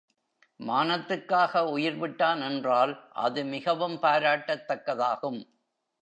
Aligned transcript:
மானத்துக்காக 0.59 1.61
உயிர்விட்டான் 1.77 2.41
என்றால் 2.49 2.93
அது 3.19 3.43
மிகவும் 3.45 3.97
பாராட்டத்தக்கதாகும். 4.01 5.41